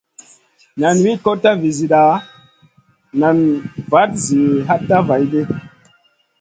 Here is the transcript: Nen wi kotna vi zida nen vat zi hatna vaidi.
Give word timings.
Nen 0.79 0.97
wi 1.03 1.11
kotna 1.23 1.51
vi 1.61 1.69
zida 1.77 2.01
nen 3.19 3.37
vat 3.91 4.11
zi 4.25 4.41
hatna 4.67 4.97
vaidi. 5.07 5.41